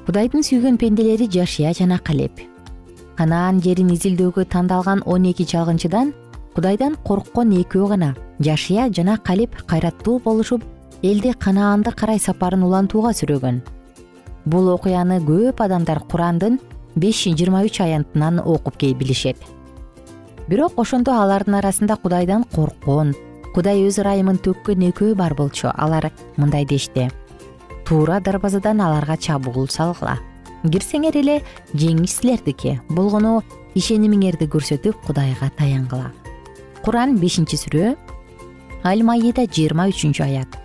Кудайдын 0.06 0.44
сүйгөн 0.46 0.76
пенделери 0.78 1.26
жашия 1.26 1.72
жана 1.74 1.98
калеп. 1.98 2.38
Канаан 3.16 3.58
жерин 3.64 3.90
изилдөөгө 3.96 4.44
тандалган 4.52 5.02
он 5.06 5.26
эки 5.30 5.42
чалгынчыдан 5.42 6.12
кудайдан 6.54 6.94
корккон 7.08 7.50
экөө 7.62 7.88
гана 7.88 8.14
жашия 8.38 8.86
жана 8.92 9.18
калеп 9.18 9.58
кайраттуу 9.66 10.20
болушуп 10.20 10.62
элди 11.02 11.32
канаанды 11.32 11.90
карай 11.90 12.20
сапарын 12.20 12.62
улантууга 12.62 13.10
сүрөгөн. 13.10 13.60
Бул 14.44 14.70
окуяны 14.76 15.18
көп 15.18 15.64
адамдар 15.66 15.98
курандын 16.00 16.60
беш 16.94 17.26
жыйырма 17.26 17.66
үч 17.66 17.80
аянтынан 17.80 18.38
окуп 18.38 18.78
билишет. 18.78 19.36
Бирок 20.48 20.78
ошондо 20.78 21.12
алардын 21.12 21.54
арасында 21.54 21.96
кудайдан 21.96 22.44
корккон 22.44 23.14
кудай 23.54 23.84
өз 23.86 24.00
ырайымын 24.02 24.40
төккөн 24.42 24.88
экөө 24.90 25.14
бар 25.14 25.34
болчу 25.38 25.70
алар 25.70 26.10
мындай 26.36 26.64
дешти. 26.66 27.08
Туура 27.86 28.20
дарбазадан 28.20 28.80
аларга 28.80 29.16
чабуул 29.16 29.68
салгыла. 29.68 30.18
Кирсеңер 30.64 31.16
эле 31.20 31.42
жеңиш 31.76 32.18
силердики 32.18 32.78
болгону 32.88 33.42
ишенимиңерди 33.76 34.48
көрсөтүп 34.50 35.04
кудайга 35.06 35.50
таянгыла. 35.58 36.10
Куран 36.82 37.18
бешинчи 37.20 37.58
сүрө 37.60 37.94
аль 38.84 39.02
маида 39.06 39.44
жыйырма 39.46 39.86
үчүнчү 39.92 40.24
аят. 40.24 40.58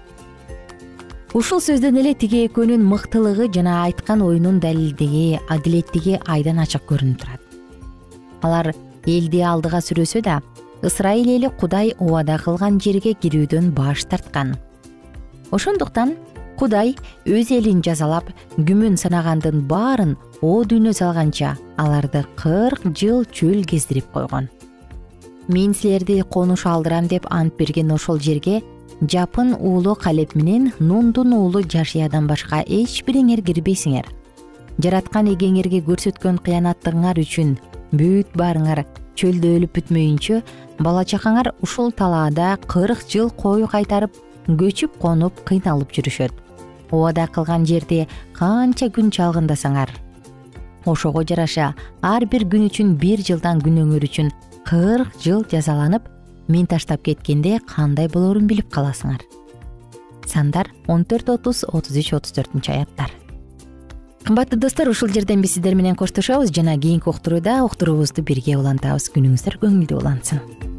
Ушул 1.38 1.62
сөздөн 1.62 2.00
эле 2.02 2.16
тиги 2.18 2.46
экөөнүн 2.48 2.82
мыктылыгы 2.90 3.52
жана 3.54 3.84
айткан 3.84 4.24
оюнун 4.26 4.58
далилдиги 4.64 5.40
адилеттиги 5.48 6.18
айдан 6.26 6.64
ачык 6.64 6.88
көрүнүп 6.90 7.20
турат. 7.22 7.44
Алар 8.42 8.72
элди 9.06 9.44
алдыга 9.46 9.84
сүрөсө 9.84 10.24
да 10.26 10.40
ысрайыл 10.82 11.30
эли 11.36 11.50
кудай 11.60 11.94
убада 12.00 12.38
кылган 12.38 12.80
жерге 12.80 13.14
кирүүдөн 13.14 13.72
баш 13.72 14.06
тарткан. 14.06 14.56
Ошондуктан 15.52 16.16
кудай 16.60 16.96
өз 17.26 17.52
элин 17.56 17.82
жазалап 17.84 18.30
күмөн 18.58 18.98
санагандын 19.00 19.66
баарын 19.68 20.16
о 20.42 20.64
дүйнө 20.64 20.94
салганча 20.94 21.56
аларды 21.78 22.26
кырк 22.36 22.84
жыл 22.96 23.26
чөл 23.26 23.64
кездирип 23.66 24.12
койгон. 24.14 24.50
Мен 25.48 25.74
силерди 25.74 26.22
конуш 26.22 26.66
алдырам 26.66 27.08
деп 27.08 27.26
ант 27.30 27.56
берген 27.58 27.92
ошол 27.92 28.20
жерге 28.20 28.62
жапын 29.02 29.56
уулу 29.56 29.96
калеп 29.96 30.36
менен 30.36 30.72
нундун 30.80 31.34
уулу 31.34 31.64
жашиядан 31.64 32.28
башка 32.28 32.64
эч 32.68 33.04
бириңер 33.08 33.42
кирбейсиңер. 33.42 34.06
Жараткан 34.80 35.28
эгеңерге 35.34 35.82
көрсөткөн 35.84 36.40
кыянаттыгыңар 36.44 37.20
үчүн 37.20 37.58
бүт 37.92 38.36
баарыңар 38.36 38.86
чөлдө 39.20 39.52
өлүп 39.58 39.76
бүтмөйүнчө 39.78 40.42
бала 40.86 41.04
чакаңар 41.04 41.52
ушул 41.66 41.92
талаада 41.92 42.56
кырк 42.72 43.04
жыл 43.12 43.32
кой 43.36 43.66
кайтарып 43.68 44.16
көчүп 44.48 44.98
конуп 45.02 45.44
кыйналып 45.46 45.92
жүрүшөт. 45.94 46.32
Убада 46.92 47.28
кылган 47.28 47.66
жерде 47.70 48.08
канча 48.34 48.90
күн 48.90 49.12
чалгындасаңар. 49.14 49.92
Ошого 50.86 51.24
жараша 51.28 51.74
ар 52.02 52.26
бир 52.26 52.48
күн 52.50 52.70
үчүн 52.70 52.96
бир 52.98 53.22
жылдан 53.22 53.62
күнөөңөр 53.66 54.08
үчүн 54.08 54.32
кырк 54.66 55.20
жыл 55.22 55.44
жазаланып 55.52 56.08
мен 56.48 56.66
таштап 56.66 57.04
кеткенде 57.06 57.60
кандай 57.68 58.08
болорун 58.08 58.48
билип 58.48 58.72
каласыңар? 58.74 59.22
Сандар 60.26 60.72
он 60.88 61.06
төрт 61.06 61.30
отуз 61.30 61.66
отуз 61.68 61.98
үч 62.00 62.14
отуз 62.16 62.38
төртүнчү 62.38 62.78
аяттар 62.78 63.14
кымбаттуу 64.30 64.60
достор 64.62 64.92
ушул 64.92 65.10
жерден 65.10 65.42
биз 65.42 65.56
сиздер 65.56 65.74
менен 65.74 65.96
коштошобуз. 65.98 66.54
Жана 66.54 66.78
кийинки 66.78 67.10
уктурууда 67.10 67.64
уктуруубузду 67.66 68.22
бирге 68.22 68.60
улантабыз. 68.62 69.10
Күнүңүздөр 69.16 69.58
көңүлдүү 69.64 70.04
улансын 70.04 70.79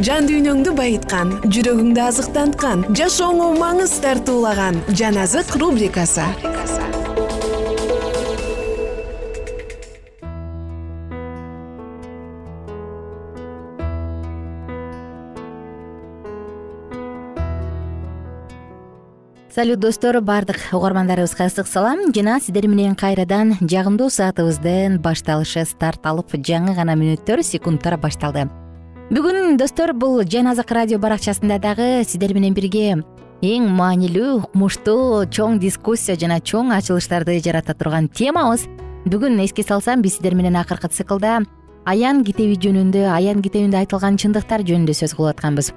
жан 0.00 0.24
дүйнөңдү 0.24 0.72
байыткан 0.72 1.34
жүрөгүңдү 1.52 2.00
азыктанткан 2.00 2.86
жашооңо 2.96 3.50
маңыз 3.60 3.98
тартуулаган 4.00 4.78
жан 4.96 5.18
азык 5.20 5.52
рубрикасы. 5.60 6.24
Салют 19.52 19.78
достор 19.80 20.16
баардык 20.24 20.56
угармандарыбызга 20.72 21.44
ысык 21.44 21.68
салам. 21.68 22.14
Жана 22.16 22.40
сиздер 22.40 22.64
менен 22.66 22.96
кайрадан 22.96 23.58
жагымдуу 23.60 24.08
саатыбыздын 24.08 24.96
башталышы 25.04 25.66
старт 25.68 26.08
алып 26.08 26.32
жаңы 26.32 26.72
гана 26.72 26.96
мүнөттөр 26.96 27.44
секундтар 27.44 28.00
башталды. 28.00 28.48
Бүгүн 29.10 29.56
достор 29.58 29.92
бул 29.92 30.22
жан 30.24 30.46
азык 30.52 30.70
радио 30.72 30.98
баракчасында 30.98 31.58
дагы 31.60 32.04
сиздер 32.06 32.32
менен 32.36 32.54
бирге 32.54 33.02
эң 33.42 33.66
маанилүү 33.74 34.36
укмуштуу 34.38 35.24
чоң 35.26 35.58
дискуссия 35.60 36.14
жана 36.16 36.38
чоң 36.38 36.70
ачылыштарды 36.76 37.40
жарата 37.42 37.74
турган 37.74 38.08
темабыз. 38.08 38.68
Бүгүн 39.04 39.40
эске 39.42 39.64
салсам 39.66 40.02
биз 40.02 40.16
сиздер 40.16 40.36
менен 40.38 40.56
акыркы 40.56 40.88
циклда 40.88 41.40
аян 41.84 42.22
китеби 42.24 42.56
жөнүндө 42.62 43.08
аян 43.10 43.42
китебинде 43.42 43.82
айтылган 43.82 44.16
чындыктар 44.22 44.62
жөнүндө 44.62 44.94
сөз 44.94 45.16
кылып 45.18 45.34
атканбыз. 45.34 45.72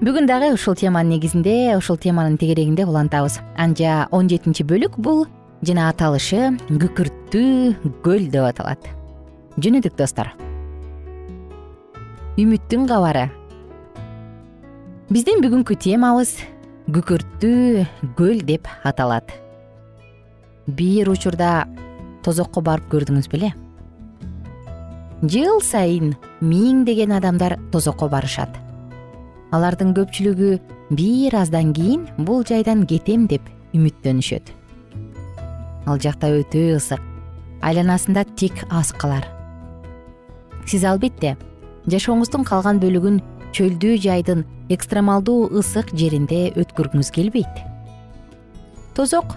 Бүгүн 0.00 0.30
дагы 0.30 0.54
ушул 0.54 0.78
теманын 0.78 1.18
негизинде 1.18 1.76
ушул 1.76 1.98
теманын 1.98 2.38
тегерегинде 2.38 2.86
улантабыз. 2.86 3.40
Анча 3.58 4.06
он 4.12 4.30
жетинчи 4.30 4.62
бөлүк 4.62 4.96
бул 4.96 5.26
жана 5.66 5.90
аталышы 5.90 6.54
күкүрттүү 6.70 7.96
көл 8.06 8.30
деп 8.30 8.52
аталат. 8.54 8.94
Жөнөдүк 9.58 9.98
достор 9.98 10.30
үмүттүн 12.38 12.84
кабары. 12.86 13.24
Биздин 15.10 15.40
бүгүнкү 15.42 15.74
темабыз 15.82 16.36
күкүрттүү 16.94 17.84
көл 18.14 18.42
деп 18.46 18.68
аталат. 18.86 19.32
Бир 20.70 21.10
учурда 21.10 21.66
тозокко 22.22 22.62
барып 22.62 22.86
көрдүңүз 22.92 23.26
беле? 23.32 23.50
Жыл 25.26 25.58
сайын 25.66 26.12
миңдеген 26.38 27.16
адамдар 27.16 27.56
тозокко 27.72 28.06
барышат. 28.12 28.54
Алардын 29.50 29.90
көпчүлүгү 29.96 30.52
бир 30.94 31.34
аздан 31.40 31.72
кийин 31.74 32.06
бул 32.22 32.44
жайдан 32.46 32.86
кетем 32.86 33.26
деп 33.26 33.42
үмүттөнүшөт. 33.74 34.54
Ал 35.90 35.98
жакта 35.98 36.30
өтө 36.38 36.68
ысык. 36.76 37.02
Айланасында 37.66 38.22
тик 38.38 38.62
аскалар 38.70 39.26
сиз 40.68 40.84
албетте 40.84 41.34
жашооңуздун 41.92 42.44
калган 42.48 42.80
бөлүгүн 42.82 43.20
чөлдүү 43.56 43.98
жайдын 44.04 44.44
экстремалдуу 44.72 45.48
ысык 45.58 45.90
жеринде 45.96 46.48
өткөргүңүз 46.60 47.10
келбейт. 47.14 47.62
Тозок 48.94 49.36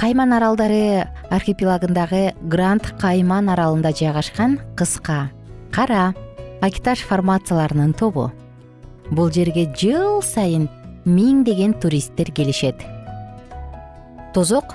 кайман 0.00 0.34
аралдары 0.36 1.06
архипелагындагы 1.30 2.34
грант 2.50 2.90
кайман 3.00 3.50
аралында 3.52 3.92
жайгашкан 3.96 4.58
кыска 4.76 5.30
кара 5.72 6.14
акиташ 6.60 7.04
формацияларынын 7.06 7.94
тобу. 7.94 8.30
Бул 9.10 9.30
жерге 9.30 9.68
жыл 9.76 10.22
сайын 10.22 10.68
миңдеген 11.04 11.76
туристтер 11.80 12.32
келишет. 12.32 12.82
Тозок 14.34 14.74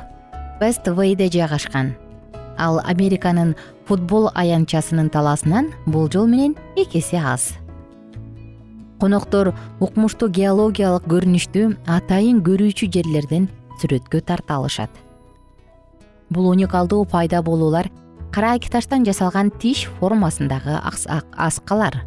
вест 0.61 0.87
вейде 0.87 1.27
жайгашкан. 1.27 1.95
Ал 2.57 2.79
американын 2.85 3.55
футбол 3.91 4.29
аянтчасынын 4.39 5.09
талаасынан 5.11 5.65
болжол 5.85 6.23
менен 6.25 6.53
эки 6.79 6.99
эсе 6.99 7.17
аз. 7.19 7.57
Коноктор 9.01 9.51
укмуштуу 9.83 10.29
геологиялык 10.31 11.09
көрүнүштү 11.11 11.65
атайын 11.91 12.39
көрүүчү 12.39 12.87
жерлерден 12.87 13.49
сүрөткө 13.81 14.21
тарта 14.23 14.61
алышат. 14.61 14.95
Бул 16.29 16.47
уникалдуу 16.53 17.03
пайда 17.03 17.41
болуулар 17.43 17.91
кара 18.31 18.53
акиташтан 18.55 19.03
жасалган 19.03 19.51
тиш 19.51 19.89
формасындагы 19.99 20.79
аскалар. 21.35 22.05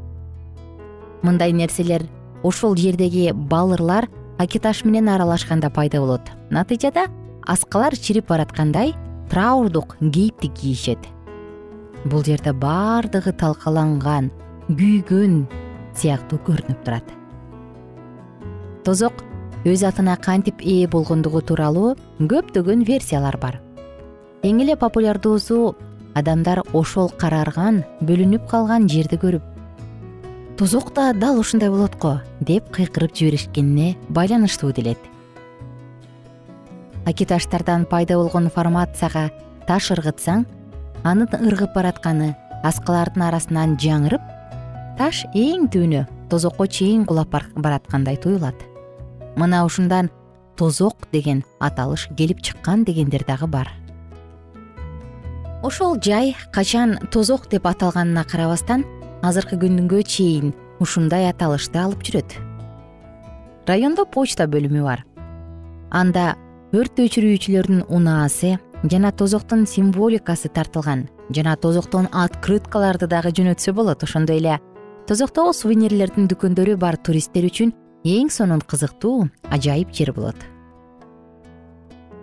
Мындай 1.20 1.52
нерселер 1.52 2.08
ошол 2.42 2.78
жердеги 2.80 3.32
балырлар 3.34 4.08
акиташ 4.38 4.86
менен 4.86 5.10
аралашканда 5.10 5.68
пайда 5.68 6.00
болот. 6.00 6.32
Натыйжада 6.48 7.10
аскалар 7.44 7.94
чирип 7.94 8.28
бараткандай 8.28 8.94
траурдук 9.28 9.98
кейипти 10.00 10.46
кийишет 10.46 11.13
бул 12.04 12.24
жерде 12.24 12.52
баардыгы 12.52 13.32
талкаланган 13.40 14.30
күйгөн 14.68 15.44
сыяктуу 15.96 16.38
көрүнүп 16.46 16.84
турат. 16.84 17.06
Тозок 18.84 19.24
өз 19.64 19.84
атына 19.88 20.16
кантип 20.20 20.60
ээ 20.60 20.88
болгондугу 20.92 21.40
тууралуу 21.40 21.94
көптөгөн 22.20 22.84
версиялар 22.84 23.38
бар. 23.40 23.60
Эң 24.44 24.60
эле 24.60 24.76
популярдуусу 24.76 25.74
адамдар 26.14 26.60
ошол 26.76 27.08
карарган 27.18 27.82
бөлүнүп 28.04 28.46
калган 28.50 28.88
жерди 28.88 29.16
көрүп. 29.16 29.44
Тозок 30.58 30.92
да 30.94 31.12
дал 31.12 31.40
ушундай 31.40 31.70
болот 31.70 31.96
го 31.98 32.20
деп 32.40 32.68
кыйкырып 32.70 33.16
жиберишкенине 33.16 33.96
байланыштуу 34.08 34.72
делет. 34.72 34.98
Акиташтардан 37.06 37.86
пайда 37.86 38.16
болгон 38.20 38.50
формацияга 38.50 39.30
таш 39.66 39.90
ыргытсаң 39.96 40.44
анын 41.04 41.28
ыргып 41.48 41.74
баратканы 41.76 42.32
аскалардын 42.64 43.26
арасынан 43.28 43.76
жаңырып 43.80 44.24
таш 44.98 45.24
эң 45.36 45.68
түбүнө 45.72 46.06
тозокко 46.32 46.66
чейин 46.66 47.04
кулап 47.04 47.34
бараткандай 47.54 48.16
туюлат. 48.16 48.56
Мына 49.36 49.64
ушундан 49.66 50.10
тозок 50.56 51.08
деген 51.12 51.44
аталыш 51.60 52.08
келип 52.16 52.40
чыккан 52.40 52.84
дегендер 52.84 53.24
дагы 53.28 53.46
бар. 53.46 53.70
Ошол 55.62 55.98
жай 56.00 56.36
качан 56.52 56.98
тозок 57.10 57.48
деп 57.50 57.66
аталганына 57.66 58.24
карабастан 58.24 58.84
азыркы 59.22 59.56
күнгө 59.60 60.02
чейин 60.02 60.54
ушундай 60.80 61.28
аталышты 61.28 61.78
алып 61.78 62.02
жүрөт. 62.04 62.36
Райондо 63.66 64.04
почта 64.04 64.44
бөлүмү 64.44 64.82
бар. 64.84 65.04
Анда 65.90 66.34
өрт 66.72 66.98
өчүрүүчүлөрдүн 67.00 67.86
унаасы 67.88 68.58
жана 68.90 69.12
тозоктун 69.12 69.66
символикасы 69.66 70.48
тартылган 70.48 71.08
жана 71.30 71.56
тозоктон 71.56 72.08
открыткаларды 72.12 73.08
дагы 73.08 73.32
жөнөтсө 73.32 73.72
болот 73.72 74.02
ошондой 74.04 74.38
эле. 74.42 74.58
Тозоктогу 75.08 75.52
сувенирлердин 75.56 76.28
дүкөндөрү 76.28 76.76
бар 76.80 76.96
туристтер 76.96 77.46
үчүн 77.48 77.72
эң 78.04 78.30
сонун 78.32 78.60
кызыктуу 78.60 79.28
ажайып 79.50 79.92
жер 79.92 80.12
болот. 80.12 80.36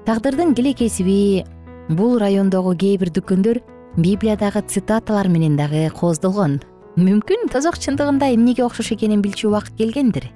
Тагдырдын 0.06 0.54
килекесиби 0.58 1.45
бул 1.89 2.19
райондогу 2.21 2.76
кээ 2.78 2.97
бир 3.02 3.13
дүкөндөр 3.13 3.62
библиядагы 3.97 4.62
цитаталар 4.67 5.30
менен 5.30 5.58
дагы 5.58 5.89
кооздолгон 5.97 6.60
мүмкүн 6.97 7.50
тозок 7.54 7.80
чындыгында 7.82 8.34
эмнеге 8.36 8.65
окшош 8.65 8.93
экенин 8.93 9.21
билчү 9.21 9.50
убакыт 9.50 9.78
келгендир. 9.78 10.30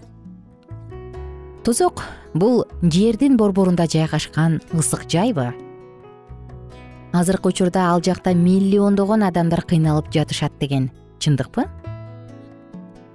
Тозок 1.63 2.01
бул 2.33 2.65
жердин 2.81 3.37
борборунда 3.37 3.85
жайгашкан 3.89 4.61
ысык 4.73 5.09
жайбы 5.09 5.53
азыркы 7.15 7.49
учурда 7.49 7.89
ал 7.91 8.01
жакта 8.03 8.33
миллиондогон 8.33 9.23
адамдар 9.23 9.61
кыйналып 9.61 10.11
жатышат 10.11 10.53
деген. 10.59 10.91
Чындыкпы? 11.19 11.65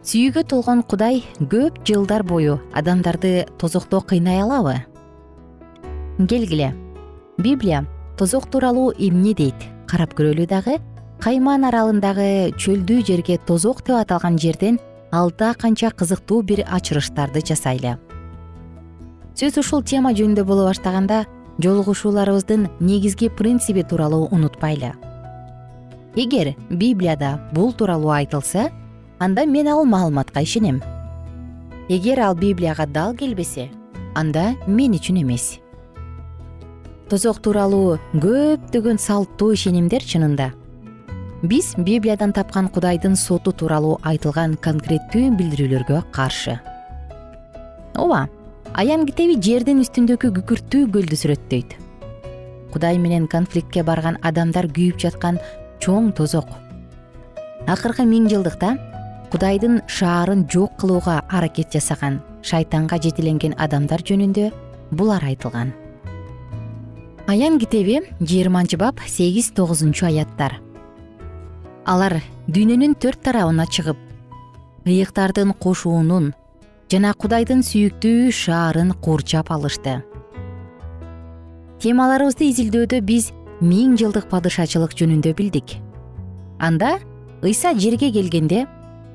Сүйүүгө 0.02 0.44
толгон 0.48 0.82
кудай 0.82 1.22
көп 1.38 1.82
жылдар 1.84 2.22
бою 2.24 2.60
адамдарды 2.72 3.46
тозокто 3.58 4.00
кыйнай 4.00 4.40
алабы? 4.40 4.78
Келгиле. 6.18 6.74
Библия 7.38 7.86
тозок 8.16 8.50
тууралуу 8.50 8.92
эмне 8.98 9.34
дейт. 9.34 9.56
Карап 9.86 10.14
көрөлү 10.14 10.46
дагы 10.48 10.78
кайман 11.20 11.66
аралындагы 11.68 12.54
чөлдүү 12.56 13.04
жерге 13.04 13.36
тозок 13.46 13.82
деп 13.84 13.98
аталган 14.00 14.38
жерден 14.38 14.78
алда 15.12 15.52
канча 15.54 15.90
кызыктуу 15.90 16.40
бир 16.42 16.64
ачырыштарды 16.64 17.42
жасайлы. 17.44 17.98
Сөз 19.34 19.58
ушул 19.60 19.82
тема 19.82 20.12
жөнүндө 20.16 20.44
боло 20.44 20.66
баштаганда 20.68 21.24
жолугушууларыбыздын 21.62 22.68
негизги 22.80 23.28
принциби 23.28 23.82
тууралуу 23.82 24.28
унутпайлы. 24.30 24.94
Эгер 26.16 26.54
библияда 26.70 27.38
бул 27.52 27.72
тууралуу 27.72 28.10
айтылса 28.10 28.70
анда 29.18 29.46
мен 29.46 29.68
ал 29.68 29.84
маалыматка 29.84 30.42
ишенем. 30.42 30.82
Эгер 31.88 32.20
ал 32.20 32.34
библияга 32.34 32.86
дал 32.86 33.14
келбесе 33.14 33.70
анда 34.14 34.54
мен 34.66 34.94
үчүн 34.94 35.22
эмес. 35.22 35.60
Тозок 37.10 37.40
тууралуу 37.42 37.98
көптөгөн 38.14 38.98
салттуу 38.98 39.52
ишенимдер 39.54 40.02
чынында. 40.02 40.52
Биз 41.42 41.74
библиядан 41.76 42.32
тапкан 42.32 42.68
кудайдын 42.68 43.16
соту 43.16 43.52
тууралуу 43.52 43.98
айтылган 44.02 44.56
конкреттүү 44.60 45.30
билдирүүлөргө 45.38 46.02
каршы. 46.12 46.60
Ооба 47.96 48.28
аян 48.74 49.04
китеби 49.06 49.36
жердин 49.42 49.80
үстүндөгү 49.82 50.30
күкүрттүү 50.36 50.88
көлдү 50.94 51.16
сүрөттөйт. 51.18 51.74
Кудай 52.70 52.98
менен 53.02 53.26
конфликтке 53.26 53.82
барган 53.82 54.18
адамдар 54.22 54.68
күйүп 54.70 55.00
жаткан 55.02 55.40
чоң 55.82 56.12
тозок. 56.14 56.46
Акыркы 57.66 58.06
миң 58.06 58.28
жылдыкта 58.30 58.76
кудайдын 59.32 59.80
шаарын 59.90 60.46
жок 60.50 60.76
кылууга 60.78 61.20
аракет 61.28 61.74
жасаган 61.74 62.20
шайтанга 62.46 63.00
жетеленген 63.02 63.56
адамдар 63.58 64.02
жөнүндө 64.06 64.50
булар 64.90 65.26
айтылган. 65.26 65.74
Аян 67.26 67.58
китеби 67.58 68.00
жыйырманчы 68.20 68.78
бап 68.78 69.02
сегиз 69.06 69.50
тогузунчу 69.54 70.06
аяттар. 70.06 70.60
Алар 71.86 72.20
дүйнөнүн 72.46 72.94
төрт 73.02 73.22
тарабына 73.26 73.66
чыгып 73.66 73.98
ыйыктардын 74.86 75.52
кошуунун 75.58 76.32
жана 76.90 77.12
кудайдын 77.14 77.60
сүйүктүү 77.62 78.32
шаарын 78.34 78.90
курчап 79.04 79.52
алышты. 79.54 80.00
Темаларыбызды 81.80 82.48
изилдөөдө 82.50 82.98
биз 83.06 83.30
миң 83.62 83.94
жылдык 84.00 84.26
падышачылык 84.32 84.96
жөнүндө 84.98 85.32
билдик. 85.38 85.76
Анда 86.58 86.96
ыйса 87.46 87.76
жерге 87.78 88.10
келгенде 88.10 88.64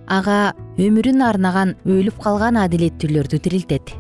ага 0.08 0.56
өмүрүн 0.80 1.22
арнаган 1.28 1.76
өлүп 1.84 2.22
калган 2.24 2.62
адилеттүүлөрдү 2.64 3.42
тирилтет. 3.44 3.92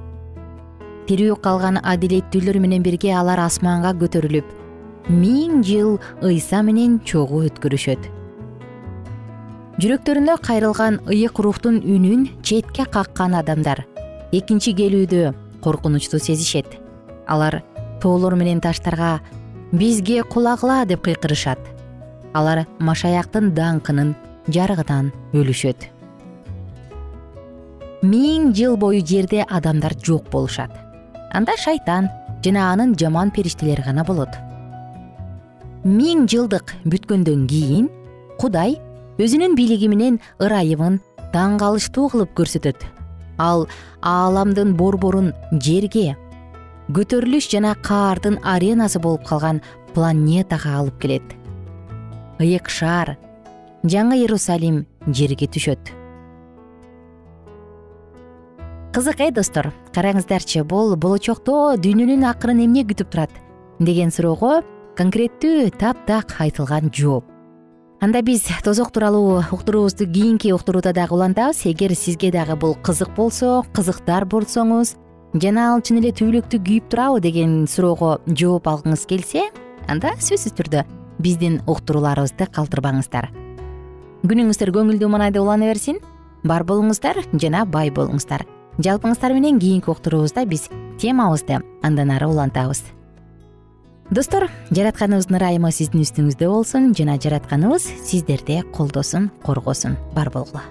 Тирүү 1.09 1.35
калган 1.43 1.81
адилеттүүлөр 1.83 2.61
менен 2.63 2.85
бирге 2.85 3.11
алар 3.13 3.43
асманга 3.43 3.91
көтөрүлүп 3.99 4.55
миң 5.11 5.59
жыл 5.67 5.97
ыйса 6.23 6.63
менен 6.65 7.01
чогуу 7.05 7.43
өткөрүшөт 7.49 8.07
жүрөктөрүнө 9.75 10.37
кайрылган 10.39 11.01
ыйык 11.11 11.39
рухтун 11.43 11.81
үнүн 11.83 12.29
четке 12.47 12.85
каккан 12.87 13.33
адамдар. 13.35 13.83
Экинчи 14.31 14.71
келүүдө 14.71 15.33
коркунучту 15.59 16.19
сезишет. 16.19 16.77
Алар 17.27 17.59
тоолор 17.99 18.37
менен 18.39 18.61
таштарга 18.63 19.19
бизге 19.73 20.23
кулагыла 20.23 20.85
деп 20.85 21.03
кыйкырышат. 21.03 21.59
Алар 22.33 22.63
машаяктын 22.79 23.51
даңкынын 23.51 24.15
жарыгынан 24.47 25.11
өлүшөт. 25.35 25.89
Миң 28.05 28.53
жыл 28.55 28.77
бою 28.79 29.03
жерде 29.03 29.43
адамдар 29.43 29.97
жок 29.99 30.31
болушат. 30.31 30.71
Анда 31.33 31.57
шайтан 31.59 32.07
жана 32.45 32.71
анын 32.71 32.95
жаман 32.95 33.31
периштелери 33.31 33.83
гана 33.83 34.07
болот. 34.07 34.31
Миң 35.83 36.29
жылдык 36.31 36.77
бүткөндөн 36.85 37.47
кийин 37.49 37.89
кудай 38.39 38.79
өзүнүн 39.15 39.55
бийлиги 39.55 39.87
менен 39.87 40.19
ырайымын 40.43 40.99
таң 41.31 41.55
калыштуу 41.61 42.09
кылып 42.11 42.33
көрсөтөт. 42.35 42.83
Ал 43.39 43.65
ааламдын 44.03 44.75
борборун 44.75 45.31
жерге 45.51 46.15
көтөрүлүш 46.95 47.49
жана 47.51 47.75
каардын 47.83 48.39
аренасы 48.43 48.99
болуп 48.99 49.23
калган 49.27 49.61
планетага 49.95 50.75
алып 50.79 50.99
келет. 51.01 51.35
Ыйык 52.39 52.69
шаар 52.69 53.15
жаңы 53.83 54.19
иерусалим 54.19 54.83
жерге 55.07 55.47
түшөт. 55.47 55.93
Кызык 58.95 59.19
э 59.19 59.31
достор? 59.31 59.73
Караңыздарчы 59.95 60.63
бул 60.63 60.95
болочокто 60.95 61.75
дүйнөнүн 61.79 62.23
акырын 62.31 62.63
эмне 62.63 62.83
күтүп 62.87 63.11
турат? 63.11 63.31
Деген 63.79 64.11
суроого 64.11 64.61
конкреттүү 64.95 65.71
таптак 65.79 66.35
айтылган 66.39 66.91
жооп 66.95 67.34
анда 68.01 68.21
биз 68.21 68.43
тозок 68.63 68.91
тууралуу 68.91 69.43
уктуруубузду 69.51 70.05
кийинки 70.05 70.51
уктурууда 70.51 70.93
дагы 70.93 71.13
улантабыз. 71.15 71.65
Эгер 71.65 71.95
сизге 71.95 72.31
дагы 72.31 72.55
бул 72.55 72.75
кызык 72.75 73.15
болсо 73.15 73.63
кызыктар 73.73 74.25
болсоңуз 74.25 74.95
жана 75.33 75.73
ал 75.73 75.81
чын 75.81 75.99
эле 76.01 76.11
түбөлүктүү 76.11 76.59
күйүп 76.67 76.89
турабы 76.89 77.21
деген 77.21 77.67
суроого 77.67 78.19
жооп 78.27 78.67
алгыңыз 78.67 79.05
келсе 79.07 79.47
анда 79.87 80.15
сөзсүз 80.19 80.55
түрдө 80.59 80.83
биздин 81.19 81.61
уктурууларыбызды 81.67 82.47
калтырбаңыздар. 82.51 83.31
Күнүңүздөр 84.25 84.73
көңүлдүү 84.75 85.09
маанайда 85.09 85.41
улана 85.41 85.71
берсин. 85.71 86.01
Бар 86.43 86.63
болуңуздар 86.63 87.23
жана 87.33 87.65
бай 87.65 87.89
болуңуздар. 87.89 88.45
Жалпыңыздар 88.77 89.33
менен 89.33 89.59
кийинки 89.59 89.89
уктуруубузда 89.89 90.45
биз 90.45 90.69
темабызды 90.99 91.61
андан 91.81 92.11
ары 92.11 92.27
улантабыз 92.27 92.83
достор 94.11 94.45
жаратканыбыздын 94.69 95.39
ырайымы 95.39 95.71
сиздин 95.73 96.03
үстүңүздө 96.05 96.47
болсун 96.51 96.91
жана 96.93 97.17
жаратканыбыз 97.17 97.87
сиздерди 98.05 98.59
колдосун 98.75 99.31
коргосун. 99.41 99.97
Бар 100.13 100.29
болгула 100.29 100.61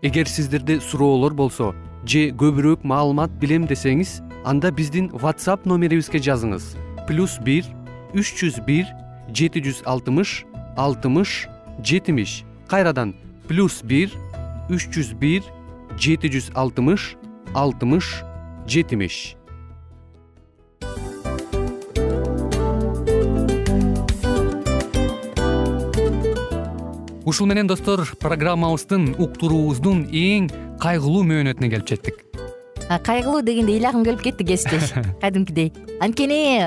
эгер 0.00 0.28
сиздерде 0.30 0.80
суроолор 0.80 1.34
болсо 1.34 1.74
же 2.06 2.30
көбүрөөк 2.30 2.86
маалымат 2.86 3.34
билем 3.42 3.66
десеңиз 3.66 4.20
анда 4.46 4.70
биздин 4.70 5.10
whatsapp 5.10 5.66
номерибизге 5.66 6.22
жазыңыз. 6.22 6.76
Плюс 7.10 7.40
бир 7.42 7.66
үч 8.14 8.38
жүз 8.38 8.62
бир 8.64 8.86
жети 9.34 9.66
жүз 9.66 9.82
алтымыш 9.84 10.44
алтымыш 10.78 11.48
жетимиш 11.84 12.44
кайрадан 12.68 13.14
плюс 13.48 13.82
бир 13.82 14.12
үч 14.68 14.88
жүз 14.92 15.14
бир 15.18 15.42
жети 15.96 16.28
жүз 16.28 16.52
алтымыш 16.54 17.16
алтымыш 17.54 18.22
жетимиш. 18.68 19.34
Ушул 27.28 27.46
менен 27.46 27.68
достор 27.68 28.06
программабыздын 28.20 29.10
уктуруубуздун 29.20 30.06
эң 30.12 30.48
кайгылуу 30.80 31.26
мөөнөтүнө 31.28 31.68
келип 31.74 31.92
жеттик 31.92 32.27
кайгылуу 32.88 33.42
дегенде 33.42 33.76
ыйлагым 33.76 34.04
келип 34.04 34.22
кетти 34.22 34.44
кесиптеш. 34.44 34.92
Кадимкидей. 35.20 35.72
Анткени 36.00 36.58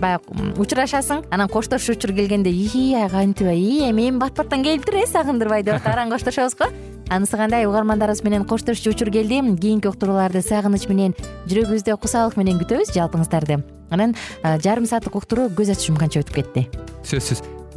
баягы 0.00 0.52
учурашасың 0.58 1.26
анан 1.30 1.48
коштошуу 1.48 1.94
учур 1.96 2.12
келгенде 2.16 2.50
ии 2.50 2.96
кантип 3.10 3.48
ии 3.52 3.88
эми 3.90 4.10
бат 4.18 4.34
баттан 4.34 4.64
келиптир 4.64 5.02
э 5.02 5.06
сагындырбай 5.06 5.62
деп 5.62 5.78
атып 5.78 5.92
араң 5.92 6.10
коштошобуз 6.10 6.56
го 6.58 6.70
анысы 7.08 7.36
кандай 7.36 7.66
угармандарыбыз 7.66 8.24
менен 8.24 8.44
коштошчу 8.44 8.90
учур 8.90 9.10
келди 9.10 9.40
кийинки 9.60 9.88
уктурууларды 9.88 10.42
сагыныч 10.42 10.88
менен 10.88 11.14
жүрөгүбүздө 11.46 11.98
кусалык 12.00 12.36
менен 12.36 12.58
күтөбүз 12.60 12.94
жалпыңыздарды 12.96 13.62
анан 13.90 14.16
жарым 14.42 14.86
сааттык 14.86 15.16
уктуруу 15.16 15.48
көз 15.48 15.72
ачып 15.72 15.92
жумганча 15.92 16.24
өтүп 16.24 16.42
кетти. 16.42 16.68
Сөзсүз 17.04 17.57